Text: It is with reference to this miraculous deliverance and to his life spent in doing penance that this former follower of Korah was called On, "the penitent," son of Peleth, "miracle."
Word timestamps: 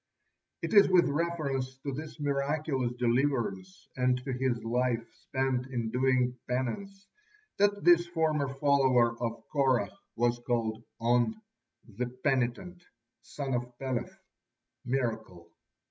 It 0.63 0.73
is 0.73 0.89
with 0.89 1.07
reference 1.09 1.77
to 1.83 1.91
this 1.93 2.19
miraculous 2.19 2.91
deliverance 2.93 3.87
and 3.95 4.17
to 4.25 4.33
his 4.33 4.63
life 4.63 5.05
spent 5.13 5.67
in 5.67 5.91
doing 5.91 6.39
penance 6.49 7.05
that 7.59 7.83
this 7.83 8.07
former 8.07 8.47
follower 8.47 9.15
of 9.21 9.47
Korah 9.49 9.91
was 10.15 10.39
called 10.39 10.83
On, 11.01 11.39
"the 11.87 12.07
penitent," 12.07 12.81
son 13.21 13.53
of 13.53 13.77
Peleth, 13.77 14.17
"miracle." 14.83 15.51